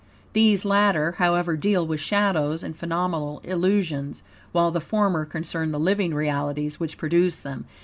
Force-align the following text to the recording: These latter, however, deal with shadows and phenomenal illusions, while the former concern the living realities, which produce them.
These 0.33 0.65
latter, 0.65 1.11
however, 1.19 1.55
deal 1.55 1.85
with 1.85 1.99
shadows 1.99 2.63
and 2.63 2.75
phenomenal 2.75 3.39
illusions, 3.43 4.23
while 4.51 4.71
the 4.71 4.81
former 4.81 5.25
concern 5.25 5.71
the 5.71 5.79
living 5.79 6.15
realities, 6.15 6.79
which 6.79 6.97
produce 6.97 7.39
them. 7.39 7.65